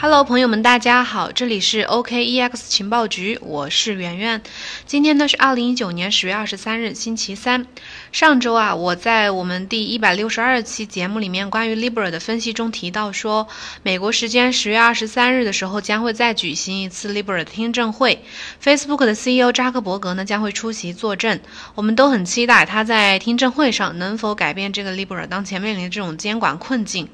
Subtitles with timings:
[0.00, 4.40] Hello，朋友们，大家好，这里是 OKEX 情报局，我是圆圆。
[4.86, 7.66] 今天呢是二零一九年十月二十三日，星期三。
[8.12, 13.48] 上周啊，我在我们第一百六十二期节目里面关于 Libra 的分析中提到说，
[13.82, 18.22] 美国时间十月二十三日的时候将会再举行一次 Libra 的听证会
[18.62, 21.40] ，Facebook 的 CEO 扎克伯格呢将会出席作证。
[21.74, 27.08] 我们都很期待他在听证会上能否改变这个 Libra 当前面临的这种监管困境。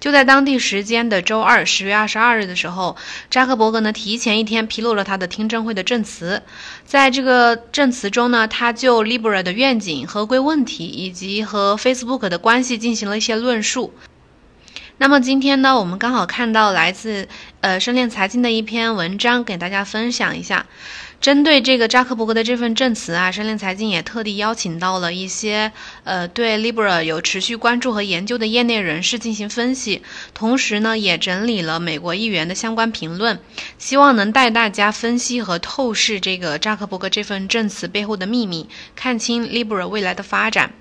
[0.00, 2.96] 就在当地时间的周二，十月二十二日的时候，
[3.30, 6.42] 扎克伯格呢提前一天披露了他的听证会的证词。
[6.86, 13.92] 在这个证词中呢，他就 Libra 的愿景、合规问题以及和 Facebook 的关系进行了一些论述。
[14.96, 17.28] 那么今天呢，我们刚好看到来自
[17.60, 20.66] 呃深链财经的一篇文章，给大家分享一下。
[21.20, 25.70] 针对这个扎克伯格的这份证词啊，深链财经也特地邀请到了一些
[26.04, 30.00] 呃对 Libra 有持续关注和研究的业内人士进行分析，
[30.32, 33.38] 同时呢也整理了美国议员的相关评论，
[33.78, 40.72] 希望能带大家分析和透视这个扎克伯格这份证词背后的秘密，看清 Libra 未来的发展。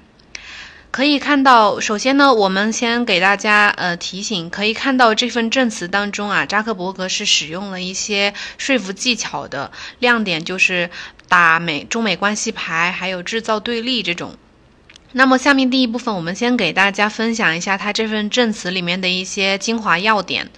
[0.91, 10.89] 可以看到，首先呢，我们先给大家呃提醒，可以看到这份证词当中啊，扎克伯格是使用了一些说服技巧的，亮点就是
[11.27, 14.35] 打美中美关系牌，还有制造对立这种。
[15.11, 20.49] 那么下面第一部分，我们先给大家分享一下他这份证词里面的一些精华要点，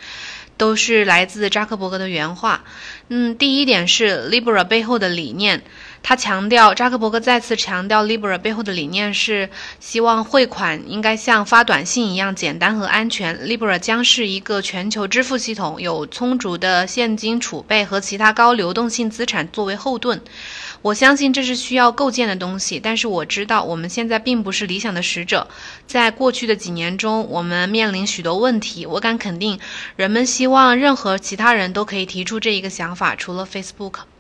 [0.56, 2.64] 都是来自扎克伯格的原话。
[3.10, 5.62] 嗯，第一点是 Libra 背后的理念。
[6.04, 9.50] 他强调，扎克伯格再次强调，Libra 背后的理念是
[9.80, 13.38] 希望汇款应该像发短信一样简单和安全。
[13.40, 20.20] Libra 将是一个全球支付系统，有充足的现金储备和其他高流动性资产作为后盾。
[20.82, 25.48] 我相信这是需要构建的东西，但是我知道我们现在并不是理想的使者。
[25.86, 28.88] 在过去的几年中，我们面临许多问题。
[28.88, 29.60] 我敢肯定，
[29.96, 34.11] 人们希望任何其他人都可以提出这一个想法，除了 Facebook。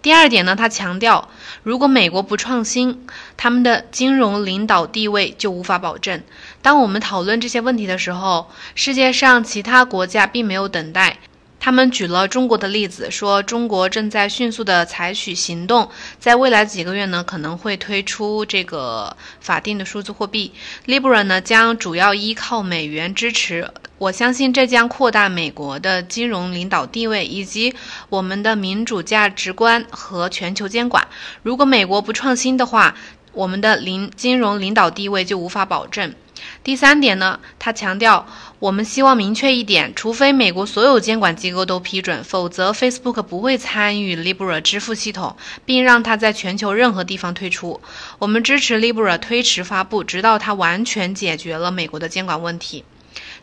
[0.00, 1.28] 第二点呢，他强调，
[1.62, 3.06] 如果美国不创新，
[3.36, 6.22] 他们的金融领导地位就无法保证。
[6.62, 11.18] 当我们讨论这些问题的时候，世界上其他国家并没有等待。
[11.60, 20.52] 他们举了中国的例子，说中国正在迅速的采取行动，在未来几个月呢，可能会推出这个法定的数字货币
[20.86, 23.70] Libra 呢，将主要依靠美元支持。
[23.98, 27.74] 我相信这将扩大美国的金融领导地位，以及
[28.08, 31.08] 我们的民主价值观和全球监管。
[31.42, 32.94] 如果美国不创新的话，
[33.32, 36.14] 我们的领金融领导地位就无法保证。
[36.62, 38.24] 第三点呢，他强调，
[38.60, 47.80] 我们希望明确一点，除非美国所有监管机构都批准，否则 Facebook 不会参与 Libra 支付系统，并让它在全球任何地方推出。
[48.18, 52.84] 我们支持 Libra 推迟发布，直到它完全解决了美国的监管问题。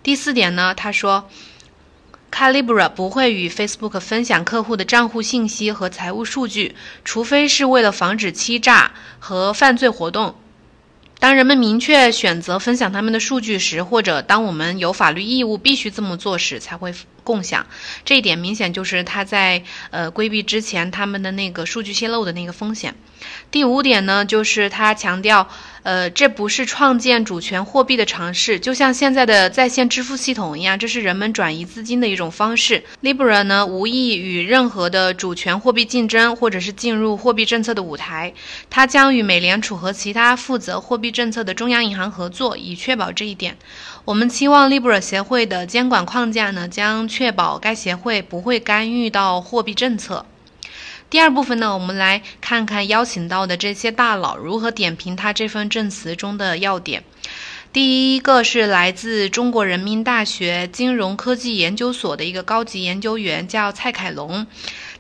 [0.04, 1.30] 第四点呢，他说
[2.30, 10.36] ，Calibra 不会与 Facebook 分享客户的账户信息和财务数据，除非是为了防止欺诈和犯罪活动。
[11.20, 16.94] 当人们明确选择分享他们的数据时，或者当我们有法律义务必须这么做时，才会
[17.24, 17.66] 共享。
[18.04, 22.94] 这一点明显就是他在呃规避之前他们的那个数据泄露的那个风险。
[23.52, 25.48] 第五点呢，就是他强调。
[25.84, 32.84] 呃，这不是创建主权货币的尝试，就像现在的在线支付系统一样，这是人们转移资金的一种方式。
[33.04, 38.34] Libra 呢，无意与任何的主权货币竞争，或者是进入货币政策的舞台。
[38.68, 43.56] 它将与美联储和其他负责货币政策的中央银行合作，以确保这一点。
[44.06, 50.26] 我们期望 Libra 协会的监管框架呢，将确保该协会不会干预到货币政策。
[51.10, 57.04] 第二部分呢，我们来看看邀请到的这些大佬如何点评他这份证词中的要点。
[57.72, 64.48] 第一个是来自中国人民大学金融科技研究所的一个高级研究员，叫蔡凯龙。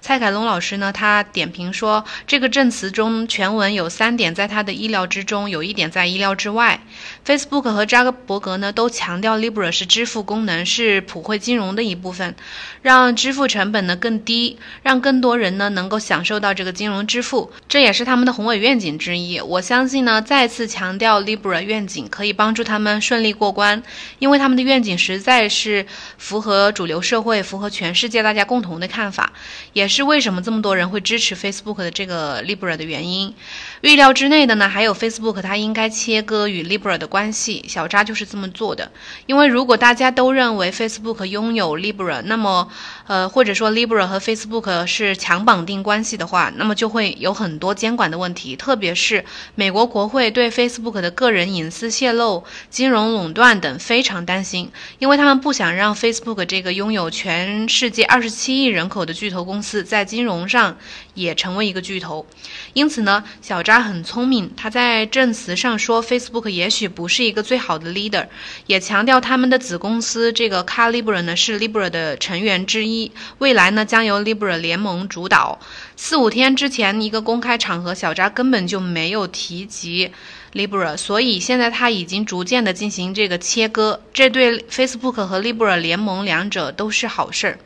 [0.05, 6.79] 蔡凯龙老师呢，他点评说，这个证词中全文有三点在他的意料之中，有一点在意料之外。
[7.25, 12.35] Facebook 和扎克伯格呢都强调，Libra 是支付功能，是普惠金融的一部分，
[12.83, 19.41] 让支付成本呢更低，让更多人呢能够享受到这个金融支付，这也是他们的宏伟愿景之一。
[19.41, 23.81] 我相信呢，再次强调 Libra 愿景可以帮助他们顺利过关，
[24.19, 25.83] 因为他们的愿景实在是
[26.19, 29.33] 符合主流社会、符合全世界大家共同的看法，
[29.73, 29.94] 也是。
[29.95, 33.33] 是为什么这么多人会支持 Facebook 的这个 Libra 的原因。
[33.81, 37.63] 预料之内的呢，还有 Facebook 它应该切割与 Libra 的关系。
[37.67, 38.91] 小扎就是这么做的，
[39.25, 42.67] 因为如果大家都认为 Facebook 拥有 Libra，那么
[43.07, 60.77] 呃，或者说 Libra 和 Facebook 是强绑定关系的话，那么就会有很多监管的问题，特别是美国国会对 Facebook 的个人隐私泄露、金融垄断等非常担心，因为他们不想让 Facebook 这个拥有全世界二十七亿人口的巨头公司在金融上
[61.13, 62.25] 也成为一个巨头。
[62.73, 68.27] 因此呢，小扎很聪明，他在证词上说 Facebook 也许不是一个最好的 leader，
[68.65, 75.59] 也强调他们的子公司这个 Calibra 呢是 Libra 的成员之一，未来呢将由 Libra 联盟主导。
[75.95, 80.11] 四五天之前一个公开场合，小扎根本就没有提及
[80.53, 87.59] Libra，所以现在他已经逐渐的进行这个切割，这对 Facebook 和 Libra 联盟两者都是好事儿。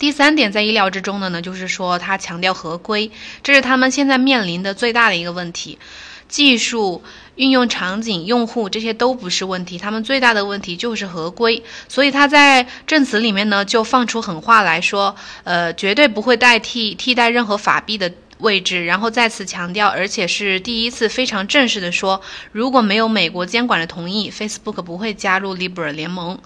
[0.00, 3.10] 第三点在意料之中的呢，就是说他强调合规，
[3.42, 5.78] 这是他们现在面临的最大的一个问题。
[6.26, 7.02] 技术
[7.34, 11.62] 运用场景、用户这些都不是问题，他们最大的问题就是合规。
[11.86, 15.14] 所以他在证词里面呢，就放出狠话来说，
[15.44, 18.10] 呃，绝对不会代替替代任何法币的。
[18.40, 22.20] 位置，然后再次强调，而且是第一次非常正式的说，
[22.52, 26.38] 如果没有美国监管的同意，Facebook 不会加入 Libra 联盟。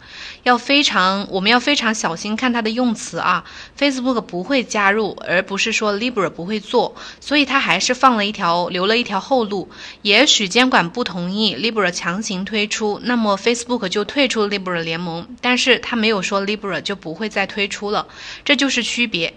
[0.42, 3.44] 要非常，我们要非常小心看它的用词啊
[3.78, 9.70] ，Facebook 不会加入，而不是说 Libra 不会做，所以它还是放了一条，留了一条后路。
[10.02, 18.06] 也许监管不同意 Libra 强行推出，那么 Facebook 就退出 Libra 联盟，但是他没有说 Libra 就不会再推出了，
[18.44, 19.32] 这就是区别。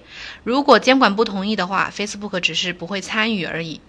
[0.47, 3.81] 如果监管不同意的话，Facebook 只是不会参与而已。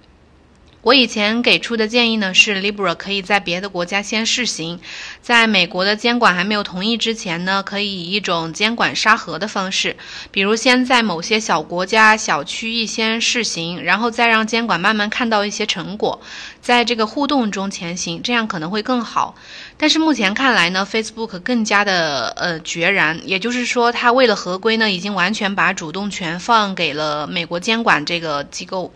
[0.82, 4.81] 我以前给出的建议呢是，Libra 可以在别的国家先试行，
[5.22, 9.96] 在美国的监管还没有同意之前呢，可以以一种监管沙盒的方式，
[10.32, 16.20] 比如先在某些小国家、小区域先试行，然后再让监管慢慢看到一些成果，
[16.60, 19.37] 在这个互动中前行，这样可能会更好。
[19.81, 28.93] 但是目前看来呢，Facebook 更加的呃决然，也就是说，它为了合规呢，已经完全把主动权放给了美国监管这个机构。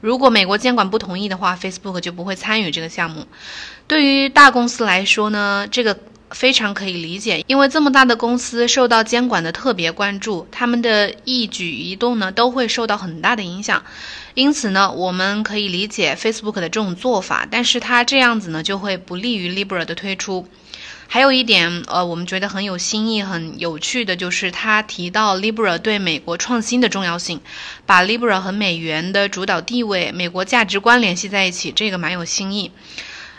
[0.00, 3.28] 如果美国监管不同意的话，Facebook 就不会参与这个项目。
[3.86, 5.96] 对于大公司来说呢，这个
[6.30, 13.84] 非常可以理解，因为这么大的公司受到监管的特别关注，他们的一举一动呢都会受到很大的影响。
[14.34, 20.48] 因此呢，我们可以理解 Facebook 的这种做法，但是它这样子呢，就会不利于 Libra 的推出。
[21.06, 27.40] 还有一点，呃，我们觉得很有新意、很有趣的，就是他提到 Libra 对美国创新的重要性，
[27.86, 32.72] 把 Libra 和美元的主导地位、美国价值观联系在一起，这个蛮有新意。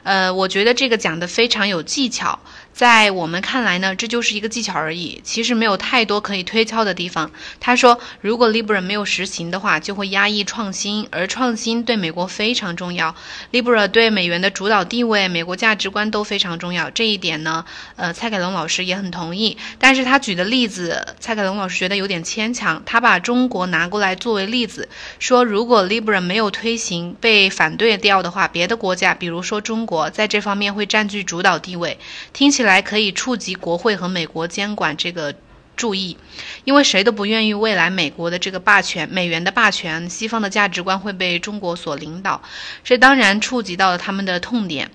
[0.03, 2.39] 呃，我觉得这个讲的非常有技巧。
[2.75, 7.31] 在我们看来呢，这就是一个技巧而已，其实没有太多可以推敲的地方。
[7.61, 13.15] 他说，如果 Libra 没有实行的话，就会压抑创新，而创新对美国非常重要。
[13.53, 16.89] Libra 对美元的主导地位、美国价值观都非常重要。
[16.89, 17.63] 这一点呢，
[17.95, 19.57] 呃，蔡凯龙老师也很同意。
[19.79, 22.83] 但是他举的例子，蔡凯龙老师觉得有点牵强。
[22.85, 31.97] 他把中国拿过来作为例子，说如果 Libra 没有推行，被反对掉的话，别的国家，比如说中国，在这方面会占据主导地位。
[32.33, 32.64] 听起来。
[32.65, 35.33] 来可以触及国会和美国监管这个
[35.75, 36.17] 注意，
[36.63, 42.41] 因为谁都不愿意未来美国的这个霸权、美元的霸权、西方的价值观会被中国所领导，
[42.83, 44.89] 这当然触及到了他们的痛点。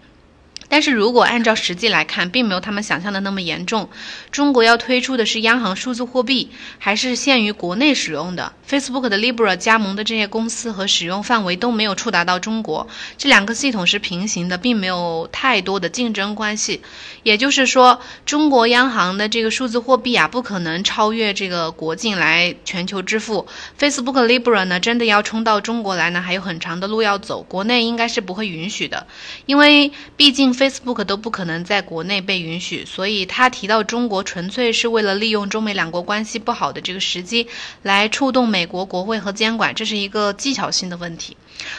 [0.70, 3.90] 但是如果按照实际来看，并没有他们想象的那么严重。
[4.30, 12.86] 中国要推出的是央行数字货币，还是限于国内使用的？Facebook 的 Libra 加盟的这些公司和使用范围都没有触达到中国，
[13.18, 16.80] 这两个系统是平行的，并没有太多的竞争关系。
[17.24, 23.48] 也就是说，中国央行的这个数字货币啊，不可能超越这个国境来全球支付。
[23.76, 29.08] Facebook Libra 呢，真的要冲到中国来呢，还有很长的路要走，国内应该是不会允许的，
[29.46, 30.54] 因为毕竟。
[30.60, 37.46] Facebook 都不可能在国内被允许，所以他提到中国纯粹是为了利用中美两国关系不好的这个时机，
[37.82, 41.34] 来触动美国国会和监管，这是一个技巧性的问题。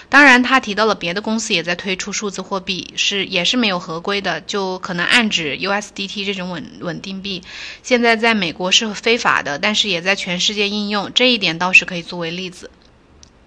[0.10, 7.44] 当然，他提到了别的公司也在推出数字货币，是也是没有合规的，就可能暗指 USDT 这种稳稳定币，
[7.84, 12.72] 现在在美国是非法的，但是也在全世界应用，这一点倒是可以作为例子。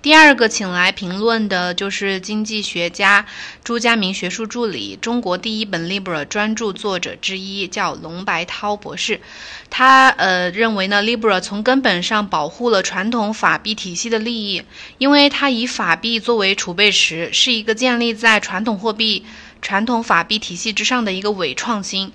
[0.04, 3.24] 第二个请来评论的就是经济学家
[3.64, 9.22] 朱家明学术助理，中国第一本 Libra 专著作者之一，叫龙白涛博士。
[9.70, 14.62] 他呃认为呢，Libra 从根本上保护了传统法币体系的利益，
[14.98, 19.24] 因为它以法币作为储备池，是一个建立在传统货币、
[19.62, 22.12] 传统法币体系之上的一个伪创新。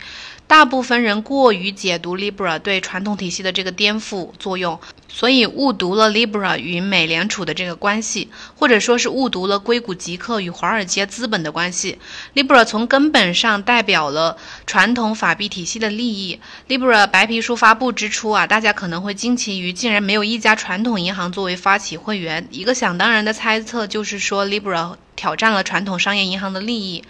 [0.50, 12.00] 大部分人过于解读 Libra 对传统体系的这个颠覆作用，所以误读了 Libra 与美联储的这个关系，或者说是误读了硅谷极客与华尔街资本的关系。
[12.34, 16.40] Libra 从根本上代表了传统法币体系的利益。
[16.68, 22.48] Libra 白皮书发布之初啊，大家可能会惊奇于竟然没有一家传统银行作为发起会员。
[22.50, 24.96] 一个想当然的猜测就是说 Libra。
[25.20, 27.04] 挑战了传统商业银行的利益。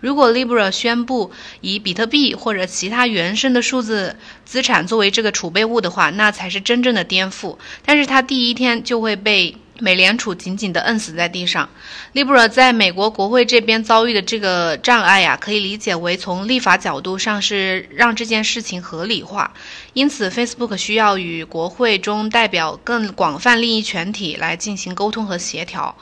[0.00, 7.56] 如果 Libra 宣布以比特币或者其他原生的数字资产作为这个储备物的话，那才是真正的颠覆。
[7.86, 11.68] 但是它第一天就会被美联储紧紧地摁死在地上。
[12.12, 19.52] Libra 在美国国会这边遭遇的这个障碍呀，可以理解为从立法角度上是让这件事情合理化。
[19.94, 25.96] 因此，Facebook 需要与国会中代表更广泛利益群体来进行沟通和协调。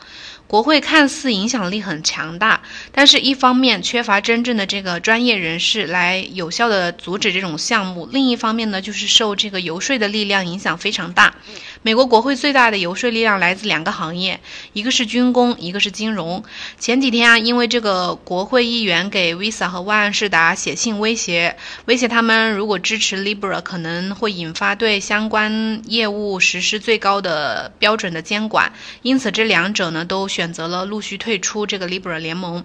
[0.52, 2.60] 国会看似影响力很强大，
[2.92, 11.34] 但是一方面缺乏真正的这个专业人士来有效的阻止这种项目，另一方面呢，就是受这个游说的力量影响非常大。
[11.80, 14.38] 美国国会最大的游说力量来自两个行业，
[14.74, 16.44] 一个是军工，一个是金融。
[16.78, 21.56] 前几天啊，因为这个国会议员给 Visa 和万事达写信威胁，
[21.86, 28.70] 威胁他们如果支持 Libra，可能会引发对相关业务实施最高的标准的监管。
[29.00, 32.64] 因此，这两者呢都选选择了陆续退出这个 Libra 联盟。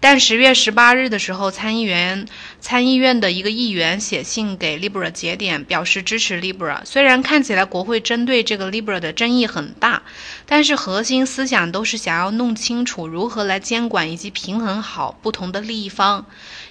[0.00, 2.26] 但十月十八日的时候，参议员
[2.60, 6.84] 参议院的一个议员写信给 Libra 节点，表示支持 Libra。
[6.84, 10.02] 虽然看起来国会针对这个 Libra 的争议很大，
[10.44, 16.26] 但是核心思想都是想要弄清楚如何来监管以及平衡好不同的利益方。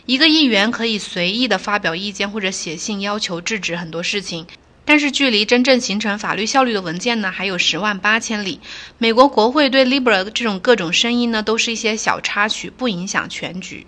[0.05, 4.45] 一个议员可以随意的发表意见或者写信要求制止很多事情。
[4.85, 8.59] 但是距离真正形成法律效力的文件呢，还有十万八千里。
[8.97, 13.87] 美国国会对 Libra 这种各种声音呢，都是一些小插曲，不影响全局。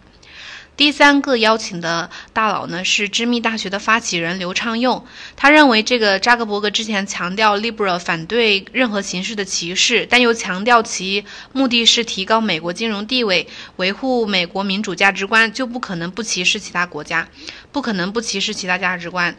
[0.78, 5.06] 第三个邀请的大佬呢，是知密大学的发起人刘畅用。
[5.38, 11.24] 他认为，这个扎克伯格之前强调 Libra 反对任何形式的歧视，但又强调其
[11.54, 13.48] 目的是提高美国金融地位，
[13.78, 17.30] 维护美国民主价值观，就不可能不歧视其他国家，
[17.72, 19.38] 不可能不歧视其他价值观。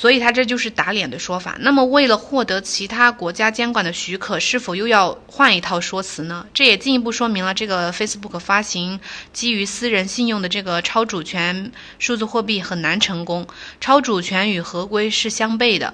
[0.00, 1.56] 所以他这就是打脸的说法。
[1.58, 6.46] 那么，为了获得其他国家监管的许可，是否又要换一套说辞呢？
[6.54, 9.00] 这也进一步说明了这个 Facebook 发行
[9.32, 13.48] 基于私人信用的这个超主权数字货币很难成功。
[13.80, 15.92] 超主权与合规是相悖的。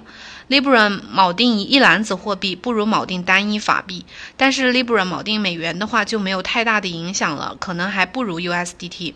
[0.50, 4.04] Libra 锚定一篮子货币不如锚定单一法币，
[4.36, 9.14] 但是 Libra 锚定美元的话就没有太大的影响了，可能还不如 USDT。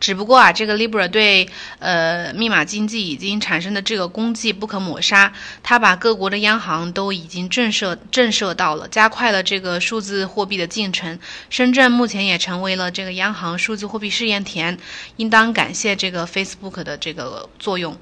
[0.00, 11.18] 只不过啊，这个 Libra 对呃密码经济已经产生的这个功绩不可抹杀，它把各国的央行都已经震慑震慑到了，加快了这个数字货币的进程。
[11.50, 14.78] 深圳目前也成为了这个央行数字货币试验田，
[15.16, 17.96] 应当感谢这个 Facebook 的这个作用。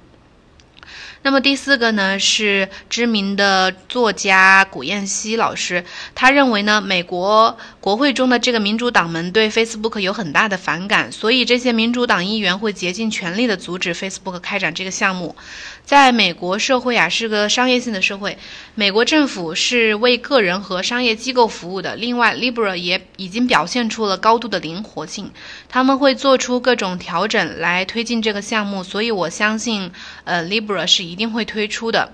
[1.23, 15.35] 那么第四个呢，是知名的作家古燕西老师，他认为呢，美国国会中的这个民主党们对 Facebook 有很大的反感，所以这些民主党议员会竭尽全力的阻止 Facebook 开展这个项目。
[15.87, 18.37] 在美国社会啊，是个商业性的社会，
[18.75, 21.95] 美国政府是为个人和商业机构服务的。
[21.95, 25.31] 另外，Libra 也已经表现出了高度的灵活性，
[25.69, 29.93] 他们会做出各种调整来推进这个项目，所以我相信，
[30.25, 32.11] 呃，Libra 是一定会推出的。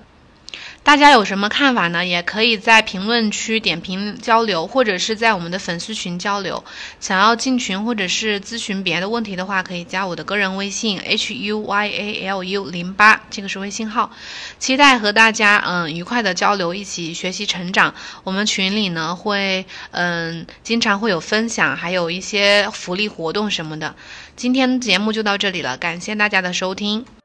[0.82, 2.04] 大家有什么看法呢？
[2.04, 6.62] 也可以在评论区点评交流，或者是在我们的粉丝群交流。
[6.98, 14.10] 想要进群或者是咨询别的问题的话，可以加我的个人微信 h u y a l u 零八，这个是微信号。
[14.58, 17.94] 期待和大家嗯愉快的交流，一起学习成长。
[18.24, 23.94] 我们群里呢会嗯经常会有分享，还有一些福利活动什么的。
[24.34, 27.21] 今天节目就到这里了，感谢大家的收听。